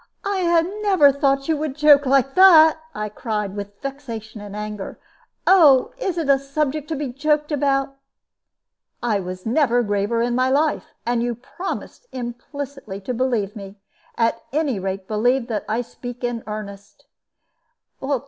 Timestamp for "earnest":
16.47-17.05